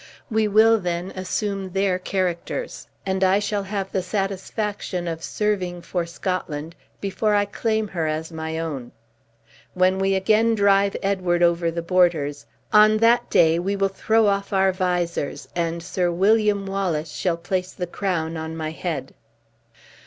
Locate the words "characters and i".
1.99-3.37